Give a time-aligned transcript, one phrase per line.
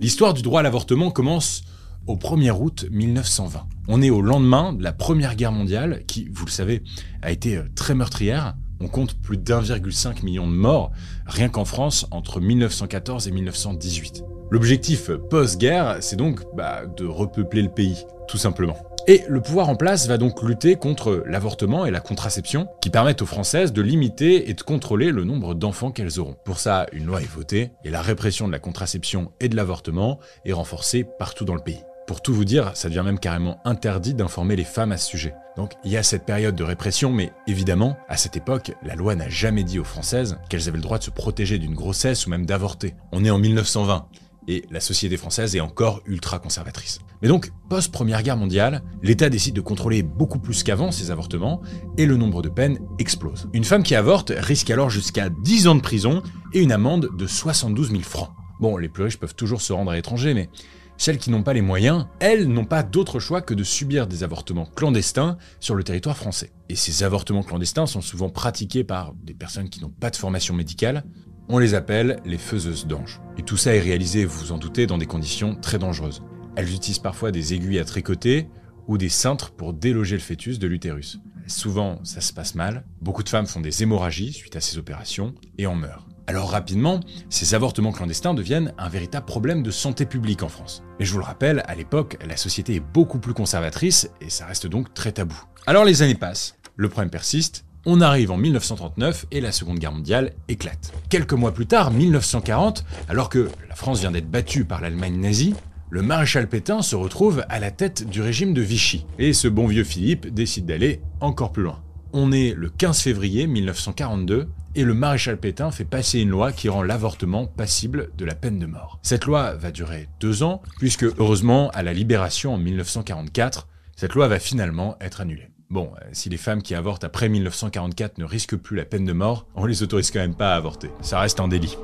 [0.00, 1.62] L'histoire du droit à l'avortement commence
[2.06, 3.66] au 1er août 1920.
[3.88, 6.84] On est au lendemain de la Première Guerre mondiale, qui, vous le savez,
[7.20, 8.54] a été euh, très meurtrière.
[8.80, 10.92] On compte plus d'1,5 million de morts,
[11.26, 14.22] rien qu'en France, entre 1914 et 1918.
[14.52, 17.96] L'objectif post-guerre, c'est donc bah, de repeupler le pays,
[18.28, 18.76] tout simplement.
[19.10, 23.22] Et le pouvoir en place va donc lutter contre l'avortement et la contraception, qui permettent
[23.22, 26.36] aux Françaises de limiter et de contrôler le nombre d'enfants qu'elles auront.
[26.44, 30.18] Pour ça, une loi est votée, et la répression de la contraception et de l'avortement
[30.44, 31.82] est renforcée partout dans le pays.
[32.06, 35.34] Pour tout vous dire, ça devient même carrément interdit d'informer les femmes à ce sujet.
[35.56, 39.14] Donc il y a cette période de répression, mais évidemment, à cette époque, la loi
[39.14, 42.30] n'a jamais dit aux Françaises qu'elles avaient le droit de se protéger d'une grossesse ou
[42.30, 42.94] même d'avorter.
[43.12, 44.06] On est en 1920
[44.48, 46.98] et la société française est encore ultra conservatrice.
[47.22, 51.60] Mais donc, post-première guerre mondiale, l'État décide de contrôler beaucoup plus qu'avant ces avortements,
[51.98, 53.48] et le nombre de peines explose.
[53.52, 56.22] Une femme qui avorte risque alors jusqu'à 10 ans de prison
[56.54, 58.30] et une amende de 72 000 francs.
[58.58, 60.48] Bon, les plus riches peuvent toujours se rendre à l'étranger, mais
[60.96, 64.24] celles qui n'ont pas les moyens, elles n'ont pas d'autre choix que de subir des
[64.24, 66.52] avortements clandestins sur le territoire français.
[66.68, 70.54] Et ces avortements clandestins sont souvent pratiqués par des personnes qui n'ont pas de formation
[70.54, 71.04] médicale.
[71.50, 73.22] On les appelle les faiseuses d'anges.
[73.38, 76.22] Et tout ça est réalisé, vous vous en doutez, dans des conditions très dangereuses.
[76.56, 78.48] Elles utilisent parfois des aiguilles à tricoter
[78.86, 81.20] ou des cintres pour déloger le fœtus de l'utérus.
[81.46, 82.84] Souvent, ça se passe mal.
[83.00, 86.06] Beaucoup de femmes font des hémorragies suite à ces opérations et en meurent.
[86.26, 90.82] Alors rapidement, ces avortements clandestins deviennent un véritable problème de santé publique en France.
[91.00, 94.44] Et je vous le rappelle, à l'époque, la société est beaucoup plus conservatrice et ça
[94.44, 95.42] reste donc très tabou.
[95.66, 99.92] Alors les années passent, le problème persiste, on arrive en 1939 et la Seconde Guerre
[99.92, 100.92] mondiale éclate.
[101.08, 105.54] Quelques mois plus tard, 1940, alors que la France vient d'être battue par l'Allemagne nazie,
[105.88, 109.06] le maréchal Pétain se retrouve à la tête du régime de Vichy.
[109.18, 111.80] Et ce bon vieux Philippe décide d'aller encore plus loin.
[112.12, 116.68] On est le 15 février 1942 et le maréchal Pétain fait passer une loi qui
[116.68, 118.98] rend l'avortement passible de la peine de mort.
[119.02, 124.28] Cette loi va durer deux ans, puisque heureusement, à la libération en 1944, cette loi
[124.28, 125.48] va finalement être annulée.
[125.70, 129.12] Bon, euh, si les femmes qui avortent après 1944 ne risquent plus la peine de
[129.12, 130.90] mort, on les autorise quand même pas à avorter.
[131.02, 131.76] Ça reste un délit.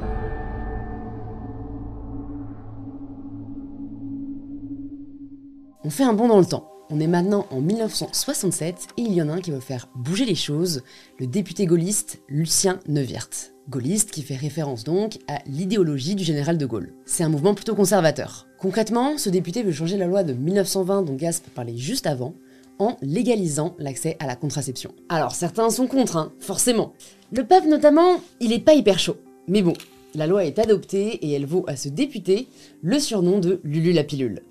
[5.85, 6.71] On fait un bond dans le temps.
[6.89, 10.25] On est maintenant en 1967 et il y en a un qui va faire bouger
[10.25, 10.83] les choses,
[11.19, 13.53] le député gaulliste Lucien Neuwirth.
[13.69, 16.95] Gaulliste qui fait référence donc à l'idéologie du général de Gaulle.
[17.05, 18.47] C'est un mouvement plutôt conservateur.
[18.59, 22.35] Concrètement, ce député veut changer la loi de 1920 dont Gasp parlait juste avant,
[22.79, 24.93] en légalisant l'accès à la contraception.
[25.09, 26.93] Alors certains sont contre, hein, forcément.
[27.33, 29.17] Le pape notamment, il est pas hyper chaud.
[29.49, 29.75] Mais bon,
[30.15, 32.49] la loi est adoptée et elle vaut à ce député
[32.83, 34.43] le surnom de Lulu la pilule.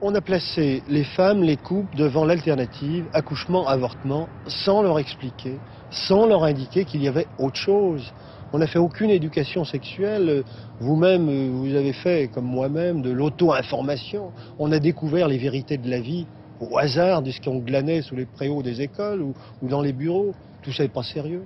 [0.00, 5.60] On a placé les femmes, les couples devant l'alternative accouchement-avortement sans leur expliquer,
[5.90, 8.12] sans leur indiquer qu'il y avait autre chose.
[8.52, 10.42] On n'a fait aucune éducation sexuelle.
[10.80, 14.32] Vous-même, vous avez fait, comme moi-même, de l'auto-information.
[14.58, 16.26] On a découvert les vérités de la vie
[16.70, 20.32] au hasard de ce qu'on glanait sous les préaux des écoles ou, dans les bureaux.
[20.62, 21.42] Tout ça n'est pas sérieux.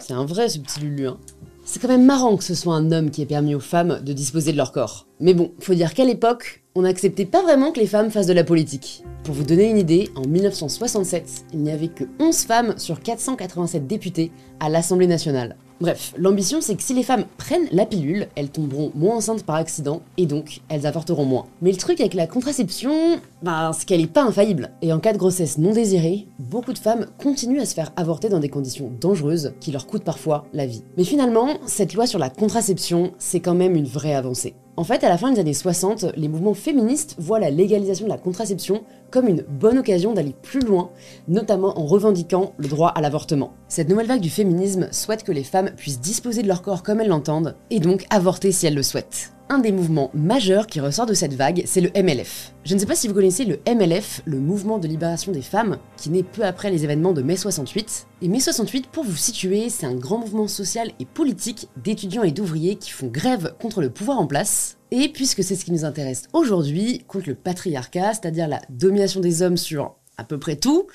[0.00, 1.08] C'est un vrai ce petit Lulu.
[1.08, 1.18] Hein.
[1.64, 4.12] C'est quand même marrant que ce soit un homme qui ait permis aux femmes de
[4.12, 5.06] disposer de leur corps.
[5.18, 8.34] Mais bon, faut dire qu'à l'époque, on n'acceptait pas vraiment que les femmes fassent de
[8.34, 9.02] la politique.
[9.22, 13.86] Pour vous donner une idée, en 1967, il n'y avait que 11 femmes sur 487
[13.86, 14.30] députés
[14.60, 15.56] à l'Assemblée nationale.
[15.80, 19.56] Bref, l'ambition c'est que si les femmes prennent la pilule, elles tomberont moins enceintes par
[19.56, 21.46] accident et donc elles avorteront moins.
[21.62, 24.70] Mais le truc avec la contraception, bah, c'est qu'elle est pas infaillible.
[24.82, 28.28] Et en cas de grossesse non désirée, beaucoup de femmes continuent à se faire avorter
[28.28, 30.84] dans des conditions dangereuses qui leur coûtent parfois la vie.
[30.96, 34.54] Mais finalement, cette loi sur la contraception, c'est quand même une vraie avancée.
[34.76, 38.10] En fait, à la fin des années 60, les mouvements féministes voient la légalisation de
[38.10, 38.82] la contraception
[39.14, 40.90] comme une bonne occasion d'aller plus loin,
[41.28, 43.54] notamment en revendiquant le droit à l'avortement.
[43.68, 47.00] Cette nouvelle vague du féminisme souhaite que les femmes puissent disposer de leur corps comme
[47.00, 49.30] elles l'entendent, et donc avorter si elles le souhaitent.
[49.50, 52.54] Un des mouvements majeurs qui ressort de cette vague, c'est le MLF.
[52.64, 55.76] Je ne sais pas si vous connaissez le MLF, le mouvement de libération des femmes,
[55.96, 58.06] qui naît peu après les événements de mai 68.
[58.22, 62.32] Et mai 68, pour vous situer, c'est un grand mouvement social et politique d'étudiants et
[62.32, 64.78] d'ouvriers qui font grève contre le pouvoir en place.
[64.90, 69.42] Et puisque c'est ce qui nous intéresse aujourd'hui, contre le patriarcat, c'est-à-dire la domination des
[69.42, 70.86] hommes sur à peu près tout,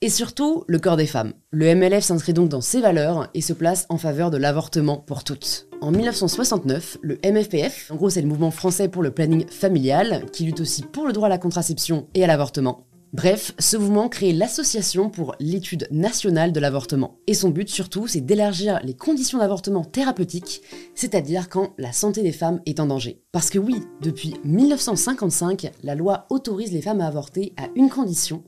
[0.00, 1.32] et surtout le corps des femmes.
[1.50, 5.24] Le MLF s'inscrit donc dans ces valeurs et se place en faveur de l'avortement pour
[5.24, 5.68] toutes.
[5.80, 10.44] En 1969, le MFPF, en gros c'est le mouvement français pour le planning familial, qui
[10.44, 12.86] lutte aussi pour le droit à la contraception et à l'avortement.
[13.14, 17.20] Bref, ce mouvement crée l'Association pour l'étude nationale de l'avortement.
[17.28, 20.62] Et son but surtout, c'est d'élargir les conditions d'avortement thérapeutique,
[20.96, 23.22] c'est-à-dire quand la santé des femmes est en danger.
[23.30, 28.42] Parce que oui, depuis 1955, la loi autorise les femmes à avorter à une condition,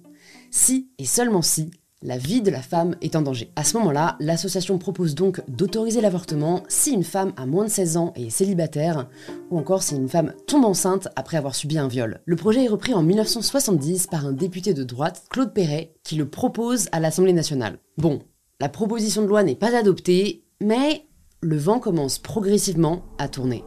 [0.50, 1.70] si et seulement si
[2.02, 3.50] La vie de la femme est en danger.
[3.56, 7.96] À ce moment-là, l'association propose donc d'autoriser l'avortement si une femme a moins de 16
[7.96, 9.08] ans et est célibataire,
[9.50, 12.20] ou encore si une femme tombe enceinte après avoir subi un viol.
[12.26, 16.28] Le projet est repris en 1970 par un député de droite, Claude Perret, qui le
[16.28, 17.78] propose à l'Assemblée nationale.
[17.96, 18.20] Bon,
[18.60, 21.06] la proposition de loi n'est pas adoptée, mais
[21.40, 23.64] le vent commence progressivement à tourner.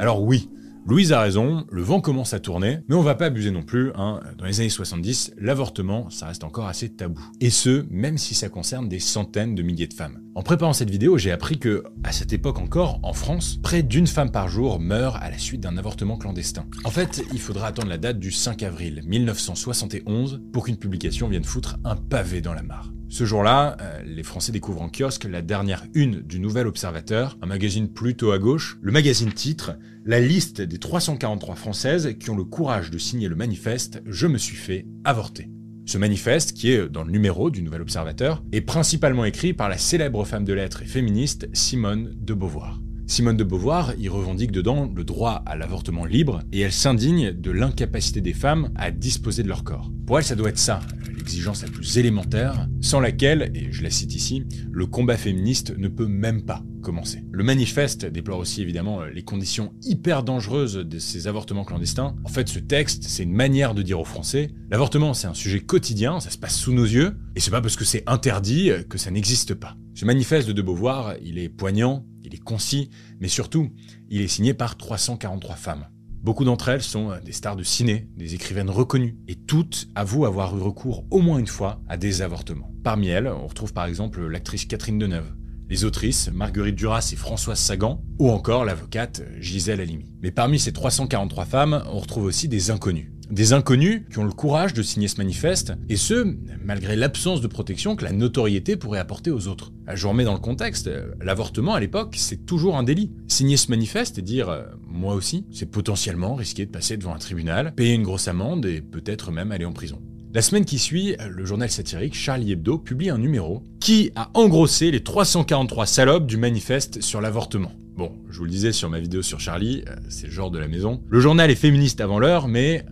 [0.00, 0.50] Alors oui,
[0.88, 3.92] Louise a raison, le vent commence à tourner, mais on va pas abuser non plus.
[3.94, 4.20] Hein.
[4.38, 7.20] Dans les années 70, l'avortement, ça reste encore assez tabou.
[7.42, 10.22] Et ce, même si ça concerne des centaines de milliers de femmes.
[10.34, 14.06] En préparant cette vidéo, j'ai appris que, à cette époque encore, en France, près d'une
[14.06, 16.64] femme par jour meurt à la suite d'un avortement clandestin.
[16.84, 21.44] En fait, il faudra attendre la date du 5 avril 1971 pour qu'une publication vienne
[21.44, 22.90] foutre un pavé dans la mare.
[23.10, 27.46] Ce jour-là, euh, les Français découvrent en kiosque la dernière une du Nouvel Observateur, un
[27.46, 28.78] magazine plutôt à gauche.
[28.82, 33.36] Le magazine titre La liste des 343 Françaises qui ont le courage de signer le
[33.36, 35.48] manifeste Je me suis fait avorter.
[35.86, 39.78] Ce manifeste, qui est dans le numéro du Nouvel Observateur, est principalement écrit par la
[39.78, 42.78] célèbre femme de lettres et féministe Simone de Beauvoir.
[43.10, 47.50] Simone de Beauvoir y revendique dedans le droit à l'avortement libre et elle s'indigne de
[47.50, 49.90] l'incapacité des femmes à disposer de leur corps.
[50.06, 50.80] Pour elle, ça doit être ça,
[51.16, 55.88] l'exigence la plus élémentaire, sans laquelle, et je la cite ici, le combat féministe ne
[55.88, 57.24] peut même pas commencer.
[57.32, 62.14] Le manifeste déplore aussi évidemment les conditions hyper dangereuses de ces avortements clandestins.
[62.24, 65.60] En fait, ce texte, c'est une manière de dire aux Français, l'avortement c'est un sujet
[65.60, 68.98] quotidien, ça se passe sous nos yeux, et c'est pas parce que c'est interdit que
[68.98, 69.76] ça n'existe pas.
[69.94, 72.90] Ce manifeste de De Beauvoir, il est poignant, il est concis,
[73.20, 73.70] mais surtout,
[74.08, 75.88] il est signé par 343 femmes.
[76.22, 80.56] Beaucoup d'entre elles sont des stars de ciné, des écrivaines reconnues, et toutes avouent avoir
[80.56, 82.70] eu recours au moins une fois à des avortements.
[82.82, 85.32] Parmi elles, on retrouve par exemple l'actrice Catherine Deneuve,
[85.68, 90.06] les autrices Marguerite Duras et Françoise Sagan, ou encore l'avocate Gisèle Halimi.
[90.22, 93.10] Mais parmi ces 343 femmes, on retrouve aussi des inconnus.
[93.30, 96.34] Des inconnus qui ont le courage de signer ce manifeste, et ce,
[96.64, 99.70] malgré l'absence de protection que la notoriété pourrait apporter aux autres.
[99.92, 103.12] Je vous remets dans le contexte, l'avortement à l'époque, c'est toujours un délit.
[103.26, 107.18] Signer ce manifeste et dire euh, moi aussi, c'est potentiellement risquer de passer devant un
[107.18, 110.00] tribunal, payer une grosse amende et peut-être même aller en prison.
[110.34, 114.90] La semaine qui suit, le journal satirique Charlie Hebdo publie un numéro qui a engrossé
[114.90, 117.72] les 343 salopes du manifeste sur l'avortement.
[117.96, 120.58] Bon, je vous le disais sur ma vidéo sur Charlie, euh, c'est le genre de
[120.58, 121.02] la maison.
[121.08, 122.84] Le journal est féministe avant l'heure, mais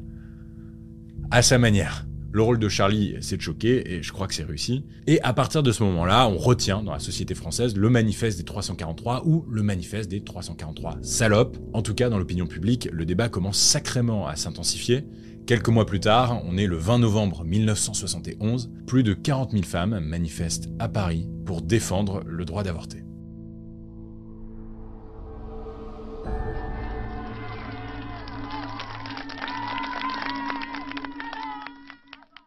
[1.31, 2.07] à sa manière.
[2.33, 4.87] Le rôle de Charlie, c'est de choquer, et je crois que c'est réussi.
[5.07, 8.45] Et à partir de ce moment-là, on retient dans la société française le manifeste des
[8.45, 11.59] 343 ou le manifeste des 343 salopes.
[11.75, 15.05] En tout cas, dans l'opinion publique, le débat commence sacrément à s'intensifier.
[15.47, 20.01] Quelques mois plus tard, on est le 20 novembre 1971, plus de 40 000 femmes
[20.01, 23.05] manifestent à Paris pour défendre le droit d'avorter.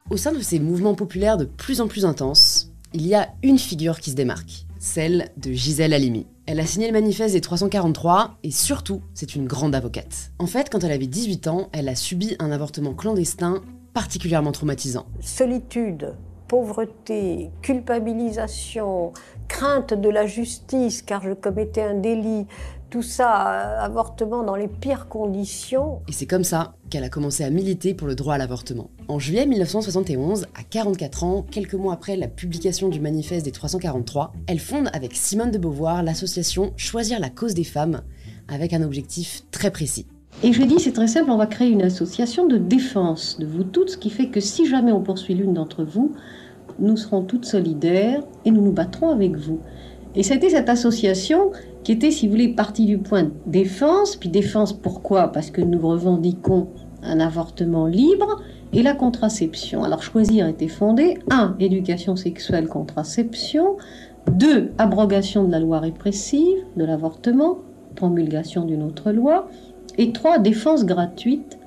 [0.09, 3.59] Au sein de ces mouvements populaires de plus en plus intenses, il y a une
[3.59, 6.27] figure qui se démarque, celle de Gisèle Halimi.
[6.51, 10.31] Elle a signé le manifeste des 343 et surtout, c'est une grande avocate.
[10.39, 13.61] En fait, quand elle avait 18 ans, elle a subi un avortement clandestin
[13.93, 15.05] particulièrement traumatisant.
[15.19, 16.15] Solitude,
[16.47, 19.13] pauvreté, culpabilisation,
[19.47, 22.47] crainte de la justice car je commettais un délit,
[22.89, 23.29] tout ça,
[23.81, 26.01] avortement dans les pires conditions.
[26.07, 28.89] Et c'est comme ça qu'elle a commencé à militer pour le droit à l'avortement.
[29.07, 34.33] En juillet 1971, à 44 ans, quelques mois après la publication du manifeste des 343,
[34.47, 38.01] elle fonde avec Simone de Beauvoir l'association Choisir la cause des femmes,
[38.47, 40.07] avec un objectif très précis.
[40.41, 43.63] Et je dis, c'est très simple, on va créer une association de défense de vous
[43.63, 46.13] toutes, ce qui fait que si jamais on poursuit l'une d'entre vous,
[46.79, 49.59] nous serons toutes solidaires et nous nous battrons avec vous.
[50.15, 51.51] Et c'était cette association
[51.83, 54.15] qui était, si vous voulez, partie du point défense.
[54.15, 55.31] Puis défense, pourquoi?
[55.31, 56.67] Parce que nous revendiquons
[57.03, 58.41] un avortement libre
[58.73, 59.83] et la contraception.
[59.83, 61.55] Alors choisir était fondé 1.
[61.59, 63.77] Éducation sexuelle, contraception.
[64.31, 64.71] 2.
[64.77, 67.59] Abrogation de la loi répressive de l'avortement,
[67.95, 69.47] promulgation d'une autre loi.
[69.97, 70.39] Et 3.
[70.39, 71.58] Défense gratuite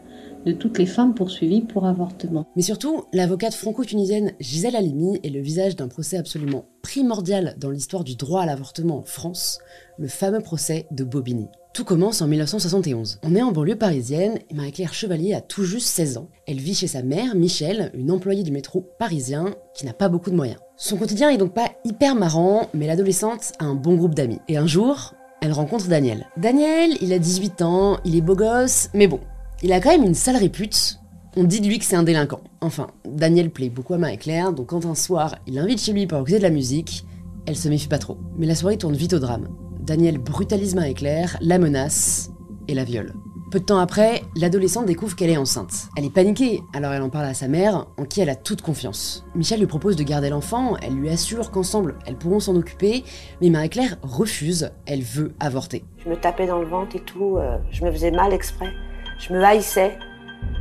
[0.45, 2.47] de toutes les femmes poursuivies pour avortement.
[2.57, 8.05] Mais surtout, l'avocate franco-tunisienne Gisèle Halimi est le visage d'un procès absolument primordial dans l'histoire
[8.05, 9.59] du droit à l'avortement en France,
[9.99, 11.49] le fameux procès de Bobigny.
[11.73, 13.21] Tout commence en 1971.
[13.23, 16.29] On est en banlieue parisienne et Marie-Claire Chevalier a tout juste 16 ans.
[16.47, 20.31] Elle vit chez sa mère, Michel, une employée du métro parisien qui n'a pas beaucoup
[20.31, 20.61] de moyens.
[20.77, 24.41] Son quotidien est donc pas hyper marrant, mais l'adolescente a un bon groupe d'amis.
[24.49, 26.27] Et un jour, elle rencontre Daniel.
[26.37, 29.21] Daniel, il a 18 ans, il est beau gosse, mais bon,
[29.63, 30.99] il a quand même une sale répute.
[31.37, 32.41] On dit de lui que c'est un délinquant.
[32.61, 36.19] Enfin, Daniel plaît beaucoup à Marie-Claire, donc quand un soir, il l'invite chez lui pour
[36.19, 37.07] écouter de la musique,
[37.47, 38.19] elle se méfie pas trop.
[38.37, 39.49] Mais la soirée tourne vite au drame.
[39.81, 42.31] Daniel brutalise Marie-Claire, la menace
[42.69, 43.15] et la viole.
[43.51, 45.89] Peu de temps après, l'adolescente découvre qu'elle est enceinte.
[45.97, 48.63] Elle est paniquée, alors elle en parle à sa mère, en qui elle a toute
[48.63, 49.27] confiance.
[49.35, 53.05] Michel lui propose de garder l'enfant, elle lui assure qu'ensemble, elles pourront s'en occuper,
[53.41, 55.85] mais Marie-Claire refuse, elle veut avorter.
[56.03, 58.73] Je me tapais dans le ventre et tout, euh, je me faisais mal exprès.
[59.23, 59.99] Je me haïssais.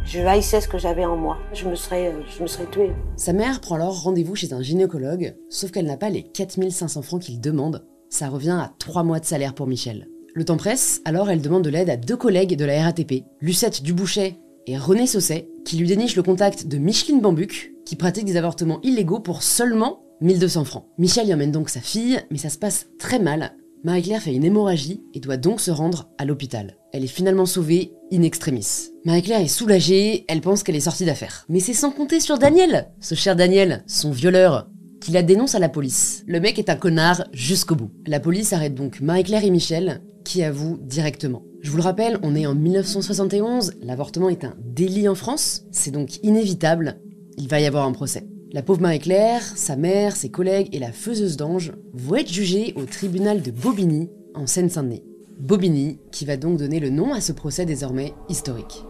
[0.06, 1.40] Je haïssais ce que j'avais en moi.
[1.52, 2.92] Je me serais, euh, je tuée.
[3.16, 7.24] Sa mère prend alors rendez-vous chez un gynécologue, sauf qu'elle n'a pas les 4500 francs
[7.24, 7.84] qu'il demande.
[8.10, 10.08] Ça revient à 3 mois de salaire pour Michel.
[10.36, 13.82] Le temps presse, alors elle demande de l'aide à deux collègues de la RATP, Lucette
[13.82, 14.38] Dubouchet
[14.68, 18.80] et René Sausset, qui lui dénichent le contact de Micheline Bambuc, qui pratique des avortements
[18.84, 20.86] illégaux pour seulement 1200 francs.
[21.00, 23.56] Michel y emmène donc sa fille, mais ça se passe très mal.
[23.84, 26.78] Marie-Claire fait une hémorragie et doit donc se rendre à l'hôpital.
[26.94, 28.92] Elle est finalement sauvée in extremis.
[29.06, 31.46] Marie-Claire est soulagée, elle pense qu'elle est sortie d'affaire.
[31.50, 34.70] Mais c'est sans compter sur Daniel, ce cher Daniel, son violeur,
[35.02, 36.24] qui la dénonce à la police.
[36.28, 37.90] Le mec est un connard jusqu'au bout.
[38.06, 41.42] La police arrête donc Marie-Claire et Michel, qui avouent directement.
[41.62, 45.92] Je vous le rappelle, on est en 1971, l'avortement est un délit en France, c'est
[45.92, 47.00] donc inévitable,
[47.38, 48.28] il va y avoir un procès.
[48.54, 52.84] La pauvre Marie-Claire, sa mère, ses collègues et la faiseuse d'ange vont être jugés au
[52.84, 55.06] tribunal de Bobigny, en Seine-Saint-Denis.
[55.40, 58.84] Bobigny, qui va donc donner le nom à ce procès désormais historique.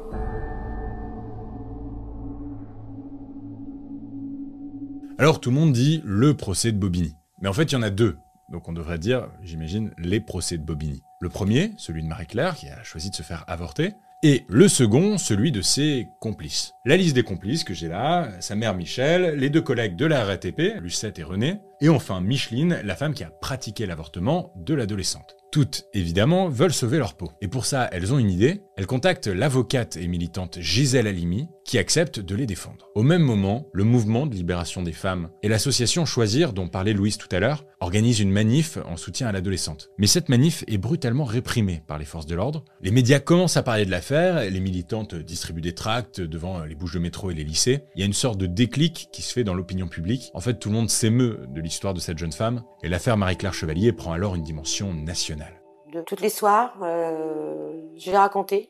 [5.20, 7.14] Alors tout le monde dit le procès de Bobigny.
[7.44, 8.18] Mais en fait, il y en a deux.
[8.52, 11.04] Donc on devrait dire, j'imagine, les procès de Bobigny.
[11.20, 15.18] Le premier, celui de Marie-Claire, qui a choisi de se faire avorter, et le second,
[15.18, 16.74] celui de ses complices.
[16.86, 20.24] La liste des complices que j'ai là, sa mère Michel, les deux collègues de la
[20.24, 25.36] RATP, Lucette et René, et enfin Micheline, la femme qui a pratiqué l'avortement de l'adolescente.
[25.52, 27.30] Toutes, évidemment, veulent sauver leur peau.
[27.42, 28.62] Et pour ça, elles ont une idée.
[28.78, 32.88] Elles contactent l'avocate et militante Gisèle Halimi, qui accepte de les défendre.
[32.96, 37.18] Au même moment, le mouvement de libération des femmes et l'association Choisir, dont parlait Louise
[37.18, 39.90] tout à l'heure, organisent une manif en soutien à l'adolescente.
[39.98, 42.64] Mais cette manif est brutalement réprimée par les forces de l'ordre.
[42.82, 46.94] Les médias commencent à parler de l'affaire, les militantes distribuent des tracts devant les bouches
[46.94, 47.84] de métro et les lycées.
[47.96, 50.32] Il y a une sorte de déclic qui se fait dans l'opinion publique.
[50.34, 53.54] En fait, tout le monde s'émeut de l'histoire de cette jeune femme, et l'affaire Marie-Claire
[53.54, 55.62] Chevalier prend alors une dimension nationale
[55.92, 58.70] de toutes les soirs, euh, je l'ai raconté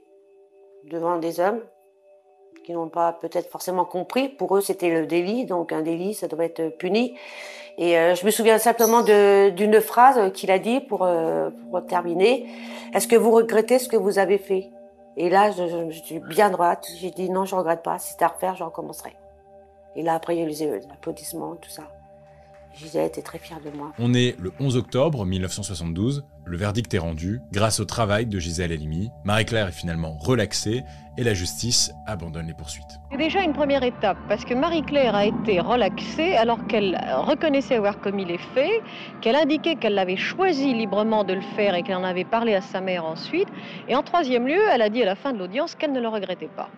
[0.89, 1.61] devant des hommes
[2.63, 4.29] qui n'ont pas peut-être forcément compris.
[4.29, 7.15] Pour eux, c'était le délit, donc un délit, ça doit être puni.
[7.77, 11.49] Et euh, je me souviens simplement d'une phrase qu'il a dit pour, euh,
[11.87, 12.47] terminer.
[12.93, 14.69] Est-ce que vous regrettez ce que vous avez fait?
[15.17, 16.85] Et là, je, suis bien droite.
[16.97, 17.99] J'ai dit non, je regrette pas.
[17.99, 19.15] Si c'était à refaire, je recommencerai.
[19.95, 21.83] Et là, après, il y a eu les applaudissements, tout ça.
[22.73, 23.91] Gisèle était très fière de moi.
[23.99, 27.41] On est le 11 octobre 1972, le verdict est rendu.
[27.51, 30.83] Grâce au travail de Gisèle Halimi, Marie-Claire est finalement relaxée
[31.17, 32.99] et la justice abandonne les poursuites.
[33.11, 36.97] C'est déjà une première étape parce que Marie-Claire a été relaxée alors qu'elle
[37.27, 38.81] reconnaissait avoir commis les faits,
[39.21, 42.61] qu'elle indiquait qu'elle l'avait choisi librement de le faire et qu'elle en avait parlé à
[42.61, 43.49] sa mère ensuite.
[43.89, 46.07] Et en troisième lieu, elle a dit à la fin de l'audience qu'elle ne le
[46.07, 46.69] regrettait pas.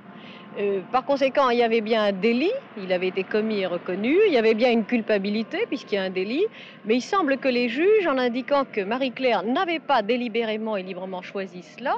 [0.60, 4.18] Euh, par conséquent, il y avait bien un délit, il avait été commis et reconnu,
[4.28, 6.46] il y avait bien une culpabilité puisqu'il y a un délit,
[6.86, 11.24] mais il semble que les juges, en indiquant que Marie-Claire n'avait pas délibérément et librement
[11.24, 11.96] choisi cela,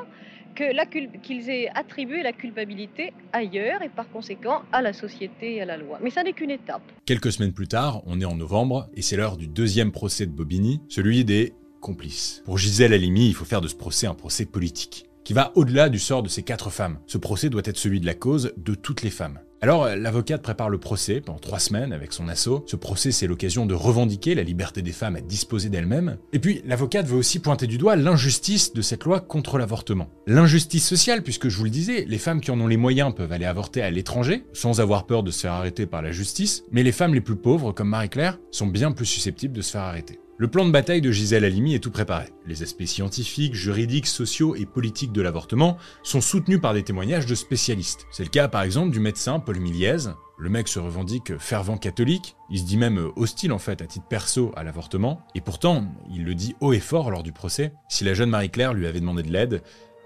[0.55, 5.75] qu'ils aient attribué la culpabilité ailleurs et par conséquent à la société et à la
[5.75, 5.99] loi.
[6.01, 6.81] Mais ça n'est qu'une étape.
[7.05, 10.31] Quelques semaines plus tard, on est en novembre et c'est l'heure du deuxième procès de
[10.31, 12.41] Bobigny, celui des complices.
[12.45, 15.89] Pour Gisèle Halimi, il faut faire de ce procès un procès politique qui va au-delà
[15.89, 16.99] du sort de ces quatre femmes.
[17.07, 19.39] Ce procès doit être celui de la cause de toutes les femmes.
[19.61, 22.63] Alors, l'avocate prépare le procès pendant trois semaines avec son assaut.
[22.67, 26.17] Ce procès, c'est l'occasion de revendiquer la liberté des femmes à disposer d'elles-mêmes.
[26.33, 30.11] Et puis, l'avocate veut aussi pointer du doigt l'injustice de cette loi contre l'avortement.
[30.27, 33.31] L'injustice sociale, puisque je vous le disais, les femmes qui en ont les moyens peuvent
[33.31, 36.83] aller avorter à l'étranger, sans avoir peur de se faire arrêter par la justice, mais
[36.83, 40.19] les femmes les plus pauvres, comme Marie-Claire, sont bien plus susceptibles de se faire arrêter.
[40.37, 42.25] Le plan de bataille de Gisèle Halimi est tout préparé.
[42.45, 47.35] Les aspects scientifiques, juridiques, sociaux et politiques de l'avortement sont soutenus par des témoignages de
[47.35, 48.05] spécialistes.
[48.11, 50.09] C'est le cas par exemple du médecin Paul Miliez.
[50.37, 54.07] Le mec se revendique fervent catholique, il se dit même hostile en fait à titre
[54.09, 58.03] perso à l'avortement, et pourtant il le dit haut et fort lors du procès, si
[58.03, 59.61] la jeune Marie-Claire lui avait demandé de l'aide,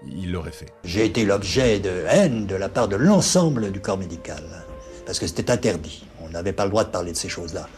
[0.06, 0.72] il l'aurait fait.
[0.84, 4.44] J'ai été l'objet de haine de la part de l'ensemble du corps médical,
[5.04, 6.04] parce que c'était interdit.
[6.30, 7.68] On n'avait pas le droit de parler de ces choses-là.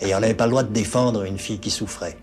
[0.00, 2.16] Et on n'avait pas le droit de défendre une fille qui souffrait.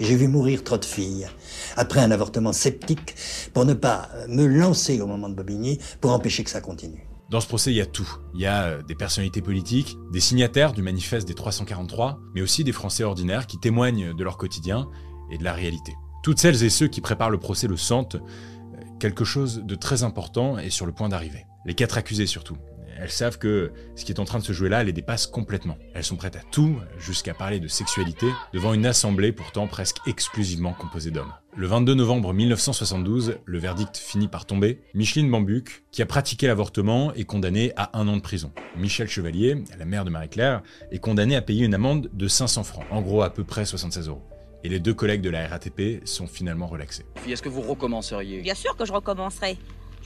[0.00, 1.28] J'ai vu mourir trop de filles
[1.76, 3.14] après un avortement sceptique
[3.54, 7.06] pour ne pas me lancer au moment de Bobigny pour empêcher que ça continue.
[7.30, 8.08] Dans ce procès, il y a tout.
[8.34, 12.62] Il y a euh, des personnalités politiques, des signataires du manifeste des 343, mais aussi
[12.62, 14.88] des Français ordinaires qui témoignent de leur quotidien
[15.30, 15.94] et de la réalité.
[16.22, 20.02] Toutes celles et ceux qui préparent le procès le sentent, euh, quelque chose de très
[20.02, 21.46] important est sur le point d'arriver.
[21.64, 22.56] Les quatre accusés surtout.
[22.98, 25.78] Elles savent que ce qui est en train de se jouer là les dépasse complètement.
[25.94, 30.72] Elles sont prêtes à tout, jusqu'à parler de sexualité, devant une assemblée pourtant presque exclusivement
[30.72, 31.32] composée d'hommes.
[31.56, 34.82] Le 22 novembre 1972, le verdict finit par tomber.
[34.92, 38.52] Micheline Bambuc, qui a pratiqué l'avortement, est condamnée à un an de prison.
[38.76, 42.84] Michel Chevalier, la mère de Marie-Claire, est condamnée à payer une amende de 500 francs,
[42.90, 44.22] en gros à peu près 76 euros.
[44.64, 47.06] Et les deux collègues de la RATP sont finalement relaxés.
[47.28, 48.40] Est-ce que vous recommenceriez?
[48.42, 49.56] Bien sûr que je recommencerai.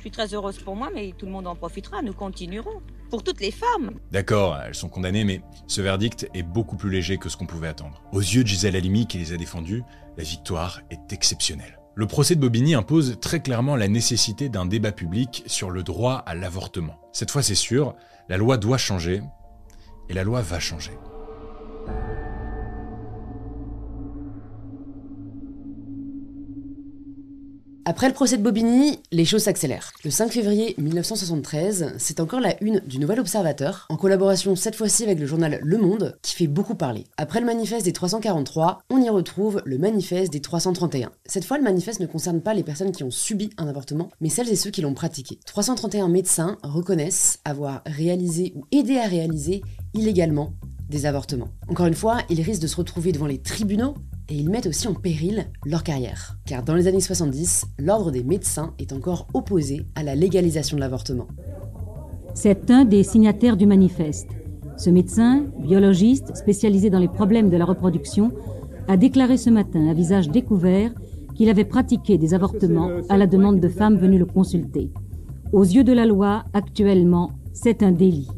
[0.00, 2.00] Je suis très heureuse pour moi, mais tout le monde en profitera.
[2.00, 2.80] Nous continuerons.
[3.10, 3.90] Pour toutes les femmes.
[4.10, 7.68] D'accord, elles sont condamnées, mais ce verdict est beaucoup plus léger que ce qu'on pouvait
[7.68, 8.02] attendre.
[8.10, 9.82] Aux yeux de Gisèle Halimi, qui les a défendus,
[10.16, 11.78] la victoire est exceptionnelle.
[11.96, 16.14] Le procès de Bobigny impose très clairement la nécessité d'un débat public sur le droit
[16.14, 16.98] à l'avortement.
[17.12, 17.94] Cette fois, c'est sûr,
[18.30, 19.20] la loi doit changer,
[20.08, 20.92] et la loi va changer.
[27.86, 29.92] Après le procès de Bobigny, les choses s'accélèrent.
[30.04, 35.04] Le 5 février 1973, c'est encore la une du Nouvel Observateur, en collaboration cette fois-ci
[35.04, 37.06] avec le journal Le Monde, qui fait beaucoup parler.
[37.16, 41.10] Après le manifeste des 343, on y retrouve le manifeste des 331.
[41.24, 44.28] Cette fois, le manifeste ne concerne pas les personnes qui ont subi un avortement, mais
[44.28, 45.38] celles et ceux qui l'ont pratiqué.
[45.46, 49.62] 331 médecins reconnaissent avoir réalisé ou aidé à réaliser
[49.94, 50.52] illégalement
[50.90, 51.48] des avortements.
[51.68, 53.94] Encore une fois, ils risquent de se retrouver devant les tribunaux
[54.30, 56.38] et ils mettent aussi en péril leur carrière.
[56.46, 60.80] Car dans les années 70, l'ordre des médecins est encore opposé à la légalisation de
[60.80, 61.26] l'avortement.
[62.34, 64.28] C'est un des signataires du manifeste.
[64.76, 68.32] Ce médecin, biologiste, spécialisé dans les problèmes de la reproduction,
[68.88, 70.92] a déclaré ce matin à visage découvert
[71.34, 74.90] qu'il avait pratiqué des avortements à la demande de femmes venues le consulter.
[75.52, 78.28] Aux yeux de la loi, actuellement, c'est un délit.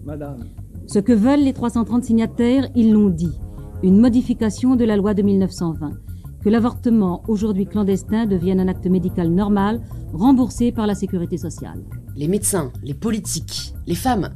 [0.86, 3.32] Ce que veulent les 330 signataires, ils l'ont dit
[3.82, 5.90] une modification de la loi de 1920,
[6.42, 9.80] que l'avortement, aujourd'hui clandestin, devienne un acte médical normal,
[10.12, 11.82] remboursé par la sécurité sociale.
[12.16, 14.30] Les médecins, les politiques, les femmes,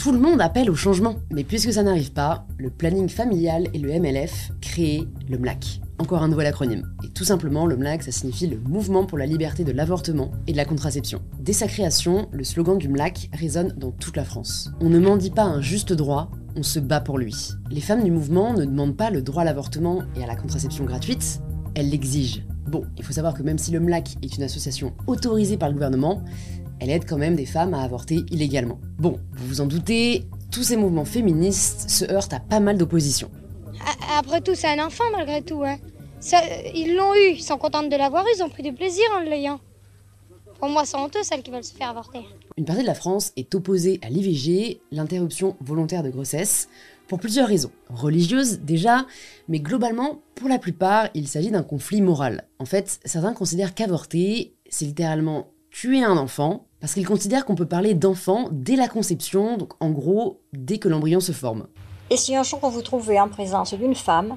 [0.00, 1.16] tout le monde appelle au changement.
[1.30, 5.80] Mais puisque ça n'arrive pas, le planning familial et le MLF créent le MLAC.
[6.00, 6.90] Encore un nouvel acronyme.
[7.04, 10.52] Et tout simplement, le MLAC, ça signifie le Mouvement pour la liberté de l'avortement et
[10.52, 11.20] de la contraception.
[11.38, 14.70] Dès sa création, le slogan du MLAC résonne dans toute la France.
[14.80, 17.50] On ne mendie pas un juste droit, on se bat pour lui.
[17.70, 20.84] Les femmes du mouvement ne demandent pas le droit à l'avortement et à la contraception
[20.84, 21.42] gratuite,
[21.74, 22.40] elles l'exigent.
[22.66, 25.74] Bon, il faut savoir que même si le MLAC est une association autorisée par le
[25.74, 26.24] gouvernement,
[26.78, 28.80] elle aide quand même des femmes à avorter illégalement.
[28.98, 33.30] Bon, vous vous en doutez, tous ces mouvements féministes se heurtent à pas mal d'opposition.
[34.16, 35.62] Après tout, c'est un enfant malgré tout.
[35.64, 35.78] Hein.
[36.74, 39.20] ils l'ont eu, ils sont contents de l'avoir eu, ils ont pris du plaisir en
[39.20, 39.60] l'ayant.
[40.58, 42.20] Pour moi, c'est honteux celles qui veulent se faire avorter.
[42.58, 46.68] Une partie de la France est opposée à l'IVG, l'interruption volontaire de grossesse,
[47.08, 47.72] pour plusieurs raisons.
[47.88, 49.06] Religieuses déjà,
[49.48, 52.44] mais globalement, pour la plupart, il s'agit d'un conflit moral.
[52.58, 57.66] En fait, certains considèrent qu'avorter, c'est littéralement tuer un enfant, parce qu'ils considèrent qu'on peut
[57.66, 61.66] parler d'enfant dès la conception, donc en gros, dès que l'embryon se forme.
[62.10, 64.36] Et si un jour vous trouvez en présence d'une femme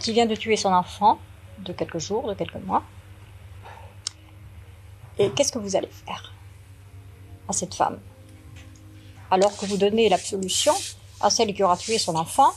[0.00, 1.18] qui vient de tuer son enfant,
[1.64, 2.82] de quelques jours, de quelques mois,
[5.18, 6.34] et qu'est-ce que vous allez faire
[7.48, 7.98] à cette femme?
[9.30, 10.72] Alors que vous donnez l'absolution
[11.20, 12.50] à celle qui aura tué son enfant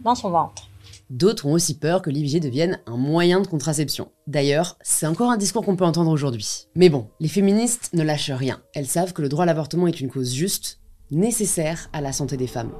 [0.00, 0.68] dans son ventre.
[1.08, 4.12] D'autres ont aussi peur que l'IVG devienne un moyen de contraception.
[4.26, 6.66] D'ailleurs, c'est encore un discours qu'on peut entendre aujourd'hui.
[6.74, 8.60] Mais bon, les féministes ne lâchent rien.
[8.74, 12.36] Elles savent que le droit à l'avortement est une cause juste, nécessaire à la santé
[12.36, 12.72] des femmes.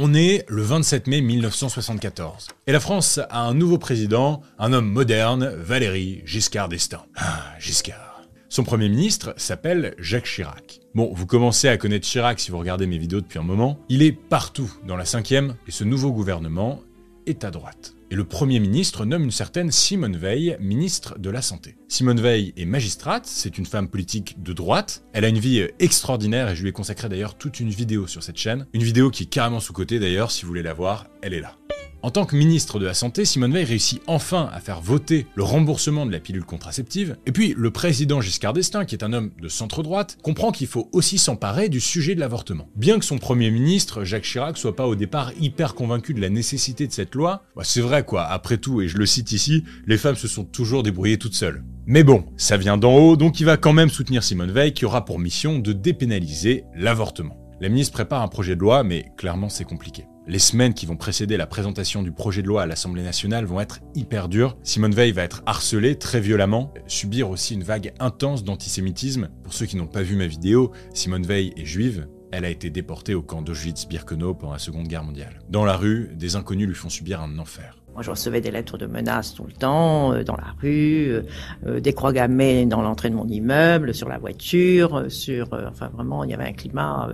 [0.00, 2.46] On est le 27 mai 1974.
[2.68, 7.04] Et la France a un nouveau président, un homme moderne, Valéry Giscard d'Estaing.
[7.16, 8.22] Ah, Giscard.
[8.48, 10.78] Son premier ministre s'appelle Jacques Chirac.
[10.94, 13.80] Bon, vous commencez à connaître Chirac si vous regardez mes vidéos depuis un moment.
[13.88, 16.80] Il est partout dans la cinquième et ce nouveau gouvernement
[17.26, 21.42] est à droite et le Premier ministre nomme une certaine Simone Veil ministre de la
[21.42, 21.76] Santé.
[21.88, 26.48] Simone Veil est magistrate, c'est une femme politique de droite, elle a une vie extraordinaire
[26.48, 29.24] et je lui ai consacré d'ailleurs toute une vidéo sur cette chaîne, une vidéo qui
[29.24, 31.56] est carrément sous-côté d'ailleurs, si vous voulez la voir, elle est là.
[32.00, 35.42] En tant que ministre de la Santé, Simone Veil réussit enfin à faire voter le
[35.42, 37.16] remboursement de la pilule contraceptive.
[37.26, 40.88] Et puis, le président Giscard d'Estaing, qui est un homme de centre-droite, comprend qu'il faut
[40.92, 42.68] aussi s'emparer du sujet de l'avortement.
[42.76, 46.30] Bien que son premier ministre, Jacques Chirac, soit pas au départ hyper convaincu de la
[46.30, 49.64] nécessité de cette loi, bah, c'est vrai quoi, après tout, et je le cite ici,
[49.88, 51.64] les femmes se sont toujours débrouillées toutes seules.
[51.86, 54.84] Mais bon, ça vient d'en haut, donc il va quand même soutenir Simone Veil qui
[54.84, 57.36] aura pour mission de dépénaliser l'avortement.
[57.60, 60.04] La ministre prépare un projet de loi, mais clairement c'est compliqué.
[60.30, 63.62] Les semaines qui vont précéder la présentation du projet de loi à l'Assemblée nationale vont
[63.62, 64.58] être hyper dures.
[64.62, 69.30] Simone Veil va être harcelée très violemment, subir aussi une vague intense d'antisémitisme.
[69.42, 72.68] Pour ceux qui n'ont pas vu ma vidéo, Simone Veil est juive, elle a été
[72.68, 75.38] déportée au camp d'Auschwitz-Birkenau pendant la Seconde Guerre mondiale.
[75.48, 77.78] Dans la rue, des inconnus lui font subir un enfer.
[77.94, 81.22] Moi, je recevais des lettres de menaces tout le temps, euh, dans la rue, euh,
[81.66, 86.22] euh, des croix gammées dans l'entrée de mon immeuble, sur la voiture, sur, enfin vraiment,
[86.22, 87.08] il y avait un climat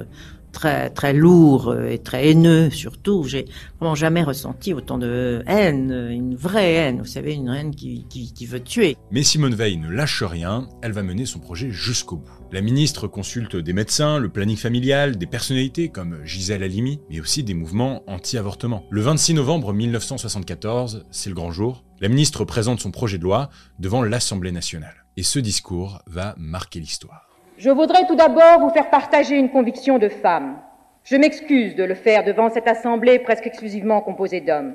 [0.54, 3.24] très très lourd euh, et très haineux surtout.
[3.24, 3.44] J'ai
[3.78, 8.46] vraiment jamais ressenti autant de haine, une vraie haine, vous savez, une haine qui, qui,
[8.46, 8.96] veut tuer.
[9.10, 12.30] Mais Simone Veil ne lâche rien, elle va mener son projet jusqu'au bout.
[12.52, 17.42] La ministre consulte des médecins, le planning familial, des personnalités comme Gisèle Halimi, mais aussi
[17.42, 18.86] des mouvements anti-avortement.
[18.90, 23.50] Le 26 novembre 1974, c'est le grand jour, la ministre présente son projet de loi
[23.78, 25.04] devant l'Assemblée nationale.
[25.16, 27.33] Et ce discours va marquer l'histoire.
[27.56, 30.56] Je voudrais tout d'abord vous faire partager une conviction de femme.
[31.04, 34.74] Je m'excuse de le faire devant cette assemblée presque exclusivement composée d'hommes.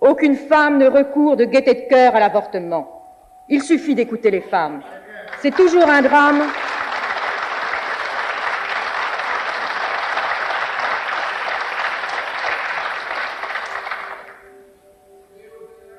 [0.00, 3.02] Aucune femme ne recourt de gaieté de cœur à l'avortement.
[3.50, 4.80] Il suffit d'écouter les femmes.
[5.40, 6.42] C'est toujours un drame.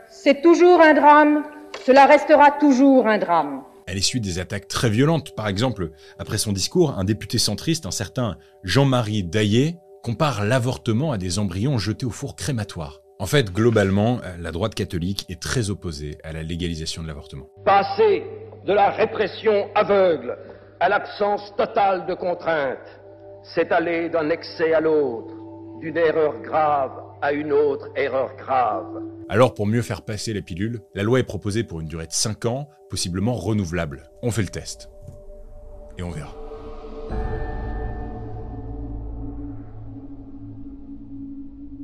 [0.09, 1.43] C'est toujours un drame,
[1.85, 3.61] cela restera toujours un drame.
[3.93, 5.35] Elle essuie des attaques très violentes.
[5.35, 11.19] Par exemple, après son discours, un député centriste, un certain Jean-Marie Daillé, compare l'avortement à
[11.19, 13.01] des embryons jetés au four crématoire.
[13.19, 17.45] En fait, globalement, la droite catholique est très opposée à la légalisation de l'avortement.
[17.65, 18.23] Passer
[18.65, 20.39] de la répression aveugle
[20.79, 22.99] à l'absence totale de contrainte,
[23.43, 25.35] c'est aller d'un excès à l'autre,
[25.81, 29.03] d'une erreur grave à une autre erreur grave.
[29.33, 32.11] Alors pour mieux faire passer la pilule, la loi est proposée pour une durée de
[32.11, 34.11] 5 ans, possiblement renouvelable.
[34.21, 34.91] On fait le test.
[35.97, 36.35] Et on verra.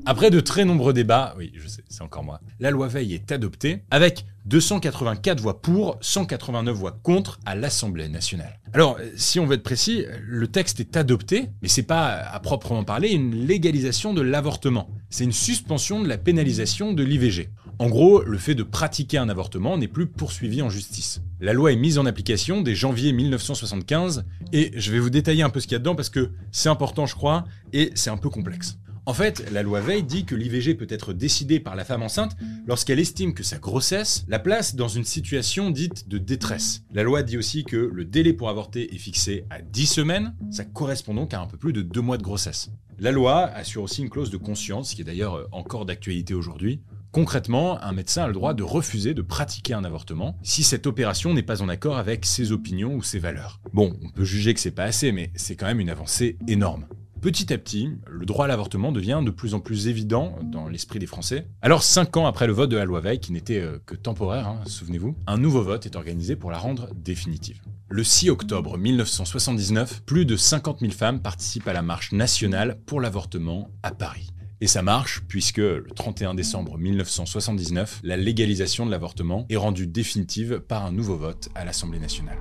[0.06, 3.32] Après de très nombreux débats, oui, je sais, c'est encore moi, la loi Veil est
[3.32, 8.60] adoptée avec 284 voix pour, 189 voix contre à l'Assemblée nationale.
[8.74, 12.84] Alors, si on veut être précis, le texte est adopté, mais c'est pas à proprement
[12.84, 14.90] parler une légalisation de l'avortement.
[15.10, 17.50] C'est une suspension de la pénalisation de l'IVG.
[17.82, 21.22] En gros, le fait de pratiquer un avortement n'est plus poursuivi en justice.
[21.40, 25.50] La loi est mise en application dès janvier 1975 et je vais vous détailler un
[25.50, 28.18] peu ce qu'il y a dedans parce que c'est important je crois et c'est un
[28.18, 28.78] peu complexe.
[29.10, 32.38] En fait, la loi Veil dit que l'IVG peut être décidée par la femme enceinte
[32.68, 36.84] lorsqu'elle estime que sa grossesse la place dans une situation dite de détresse.
[36.94, 40.64] La loi dit aussi que le délai pour avorter est fixé à 10 semaines, ça
[40.64, 42.70] correspond donc à un peu plus de 2 mois de grossesse.
[43.00, 46.80] La loi assure aussi une clause de conscience, qui est d'ailleurs euh, encore d'actualité aujourd'hui.
[47.12, 51.34] Concrètement, un médecin a le droit de refuser de pratiquer un avortement si cette opération
[51.34, 53.60] n'est pas en accord avec ses opinions ou ses valeurs.
[53.74, 56.86] Bon, on peut juger que c'est pas assez, mais c'est quand même une avancée énorme.
[57.22, 61.00] Petit à petit, le droit à l'avortement devient de plus en plus évident dans l'esprit
[61.00, 61.48] des Français.
[61.62, 64.48] Alors, cinq ans après le vote de la loi Veil, qui n'était euh, que temporaire,
[64.48, 67.62] hein, souvenez-vous, un nouveau vote est organisé pour la rendre définitive.
[67.90, 73.02] Le 6 octobre 1979, plus de 50 000 femmes participent à la marche nationale pour
[73.02, 74.30] l'avortement à Paris.
[74.62, 80.60] Et ça marche puisque le 31 décembre 1979, la légalisation de l'avortement est rendue définitive
[80.60, 82.38] par un nouveau vote à l'Assemblée nationale.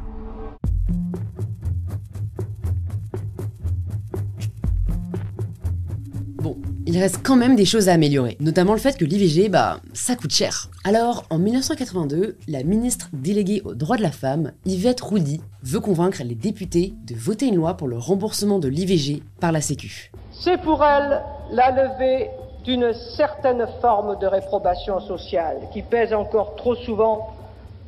[6.88, 10.16] Il reste quand même des choses à améliorer, notamment le fait que l'IVG, bah, ça
[10.16, 10.70] coûte cher.
[10.84, 16.22] Alors, en 1982, la ministre déléguée aux droits de la femme, Yvette Roudy, veut convaincre
[16.24, 20.10] les députés de voter une loi pour le remboursement de l'IVG par la Sécu.
[20.32, 21.20] C'est pour elle
[21.50, 22.30] la levée
[22.64, 27.36] d'une certaine forme de réprobation sociale qui pèse encore trop souvent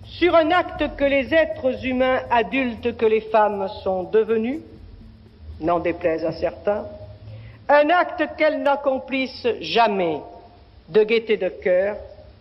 [0.05, 4.61] sur un acte que les êtres humains adultes que les femmes sont devenus,
[5.63, 6.85] n'en déplaise à certains,
[7.73, 10.21] un acte qu'elles n'accomplissent jamais.
[10.89, 11.97] De gaieté de cœur,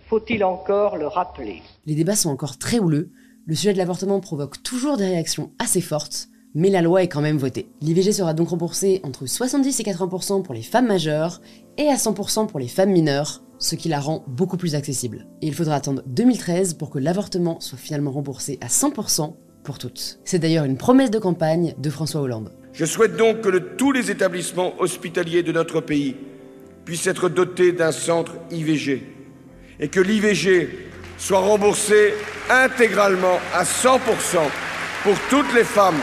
[0.07, 3.11] faut-il encore le rappeler Les débats sont encore très houleux,
[3.45, 7.21] le sujet de l'avortement provoque toujours des réactions assez fortes, mais la loi est quand
[7.21, 7.69] même votée.
[7.81, 11.41] L'IVG sera donc remboursé entre 70 et 80% pour les femmes majeures
[11.77, 15.27] et à 100% pour les femmes mineures, ce qui la rend beaucoup plus accessible.
[15.43, 20.19] Et il faudra attendre 2013 pour que l'avortement soit finalement remboursé à 100% pour toutes.
[20.25, 22.51] C'est d'ailleurs une promesse de campagne de François Hollande.
[22.73, 26.15] Je souhaite donc que tous les établissements hospitaliers de notre pays
[26.85, 29.03] puissent être dotés d'un centre IVG
[29.79, 30.69] et que l'IVG
[31.17, 32.13] soit remboursé
[32.49, 33.99] intégralement à 100%
[35.03, 35.99] pour toutes les femmes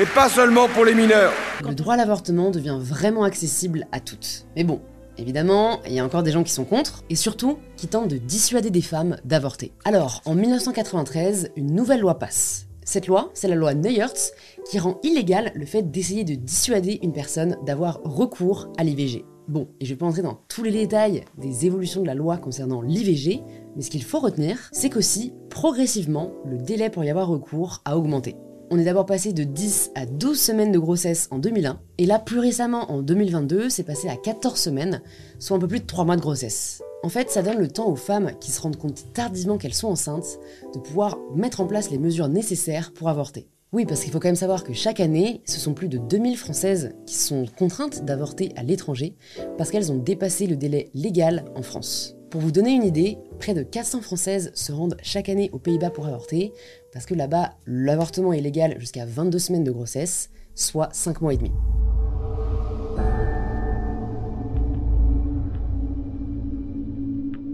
[0.00, 1.32] et pas seulement pour les mineurs.
[1.66, 4.46] Le droit à l'avortement devient vraiment accessible à toutes.
[4.56, 4.80] Mais bon,
[5.18, 8.16] Évidemment, il y a encore des gens qui sont contre, et surtout qui tentent de
[8.16, 9.72] dissuader des femmes d'avorter.
[9.84, 12.69] Alors, en 1993, une nouvelle loi passe.
[12.84, 14.32] Cette loi, c'est la loi Neuertz,
[14.68, 19.24] qui rend illégal le fait d'essayer de dissuader une personne d'avoir recours à l'IVG.
[19.48, 22.36] Bon, et je vais pas entrer dans tous les détails des évolutions de la loi
[22.36, 23.42] concernant l'IVG,
[23.74, 27.98] mais ce qu'il faut retenir, c'est qu'aussi, progressivement, le délai pour y avoir recours a
[27.98, 28.36] augmenté.
[28.70, 32.20] On est d'abord passé de 10 à 12 semaines de grossesse en 2001, et là
[32.20, 35.02] plus récemment en 2022, c'est passé à 14 semaines,
[35.40, 36.80] soit un peu plus de 3 mois de grossesse.
[37.02, 39.88] En fait, ça donne le temps aux femmes qui se rendent compte tardivement qu'elles sont
[39.88, 40.38] enceintes
[40.74, 43.48] de pouvoir mettre en place les mesures nécessaires pour avorter.
[43.72, 46.36] Oui, parce qu'il faut quand même savoir que chaque année, ce sont plus de 2000
[46.36, 49.14] Françaises qui sont contraintes d'avorter à l'étranger
[49.56, 52.16] parce qu'elles ont dépassé le délai légal en France.
[52.30, 55.90] Pour vous donner une idée, près de 400 Françaises se rendent chaque année aux Pays-Bas
[55.90, 56.52] pour avorter,
[56.92, 61.38] parce que là-bas, l'avortement est légal jusqu'à 22 semaines de grossesse, soit 5 mois et
[61.38, 61.50] demi.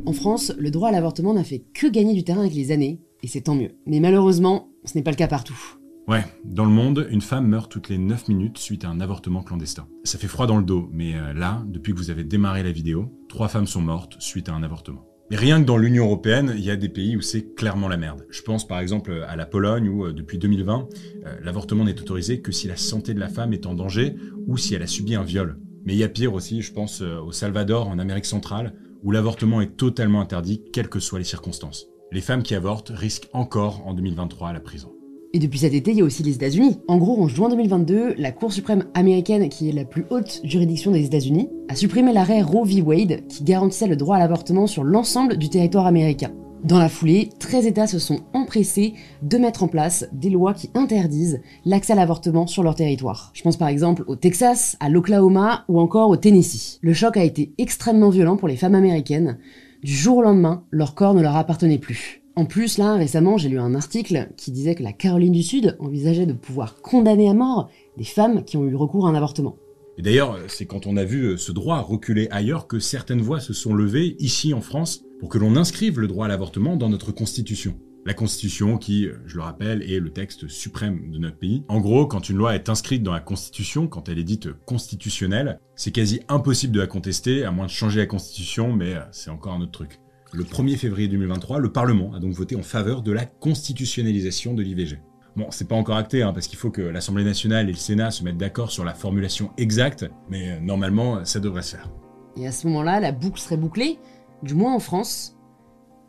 [0.07, 3.01] En France, le droit à l'avortement n'a fait que gagner du terrain avec les années,
[3.25, 3.73] et c'est tant mieux.
[3.87, 5.59] Mais malheureusement, ce n'est pas le cas partout.
[6.07, 9.42] Ouais, dans le monde, une femme meurt toutes les 9 minutes suite à un avortement
[9.42, 9.88] clandestin.
[10.05, 12.71] Ça fait froid dans le dos, mais euh, là, depuis que vous avez démarré la
[12.71, 15.05] vidéo, trois femmes sont mortes suite à un avortement.
[15.33, 17.97] Mais rien que dans l'Union Européenne, il y a des pays où c'est clairement la
[17.97, 18.27] merde.
[18.31, 20.88] Je pense par exemple à la Pologne où, euh, depuis 2020,
[21.25, 24.14] euh, l'avortement n'est autorisé que si la santé de la femme est en danger
[24.47, 25.59] ou si elle a subi un viol.
[25.85, 28.75] Mais il y a pire aussi, je pense au Salvador, en Amérique centrale,
[29.07, 31.87] où l'avortement est totalement interdit, quelles que soient les circonstances.
[32.11, 34.92] Les femmes qui avortent risquent encore en 2023 la prison.
[35.33, 36.79] Et depuis cet été, il y a aussi les États-Unis.
[36.88, 40.90] En gros, en juin 2022, la Cour suprême américaine, qui est la plus haute juridiction
[40.90, 42.83] des États-Unis, a supprimé l'arrêt Roe v.
[42.83, 46.33] Wade qui garantissait le droit à l'avortement sur l'ensemble du territoire américain.
[46.66, 50.68] Dans la foulée, 13 États se sont empressés de mettre en place des lois qui
[50.74, 53.31] interdisent l'accès à l'avortement sur leur territoire.
[53.35, 56.81] Je pense par exemple au Texas, à l'Oklahoma ou encore au Tennessee.
[56.83, 59.38] Le choc a été extrêmement violent pour les femmes américaines.
[59.85, 62.24] Du jour au lendemain, leur corps ne leur appartenait plus.
[62.35, 65.76] En plus, là, récemment, j'ai lu un article qui disait que la Caroline du Sud
[65.79, 69.55] envisageait de pouvoir condamner à mort des femmes qui ont eu recours à un avortement.
[69.98, 73.52] Et d'ailleurs, c'est quand on a vu ce droit reculer ailleurs que certaines voix se
[73.52, 77.12] sont levées ici en France pour que l'on inscrive le droit à l'avortement dans notre
[77.12, 77.79] constitution.
[78.07, 81.64] La constitution qui, je le rappelle, est le texte suprême de notre pays.
[81.66, 85.59] En gros, quand une loi est inscrite dans la constitution, quand elle est dite constitutionnelle,
[85.74, 89.31] c'est quasi impossible de la contester, à moins de changer la constitution, mais euh, c'est
[89.31, 89.98] encore un autre truc.
[90.33, 94.62] Le 1er février 2023, le Parlement a donc voté en faveur de la constitutionnalisation de
[94.62, 95.00] l'IVG.
[95.35, 98.12] Bon, c'est pas encore acté, hein, parce qu'il faut que l'Assemblée nationale et le Sénat
[98.12, 101.90] se mettent d'accord sur la formulation exacte, mais euh, normalement, ça devrait se faire.
[102.37, 103.98] Et à ce moment-là, la boucle serait bouclée,
[104.42, 105.37] du moins en France.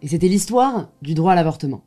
[0.02, 1.84] Et c'était l'histoire du droit à l'avortement.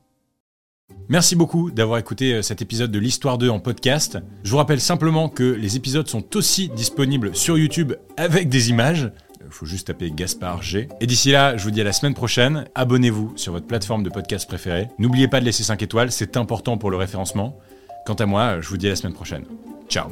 [1.09, 4.19] Merci beaucoup d'avoir écouté euh, cet épisode de l'Histoire 2 en podcast.
[4.45, 9.11] Je vous rappelle simplement que les épisodes sont aussi disponibles sur YouTube avec des images.
[9.45, 10.89] Il faut juste taper Gaspard G.
[11.01, 12.67] Et d'ici là, je vous dis à la semaine prochaine.
[12.75, 14.89] Abonnez-vous sur votre plateforme de podcast préférée.
[14.99, 17.59] N'oubliez pas de laisser 5 étoiles, c'est important pour le référencement.
[18.07, 19.45] Quant à moi, je vous dis à la semaine prochaine.
[19.89, 20.09] Ciao